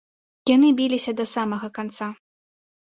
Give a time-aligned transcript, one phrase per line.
[0.51, 2.13] Яны біліся да самага канца.